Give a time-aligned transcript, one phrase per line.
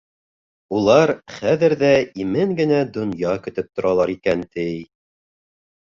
[0.77, 1.91] Улар хәҙер ҙә
[2.25, 4.69] имен генә донъя көтөп торалар икән, ти.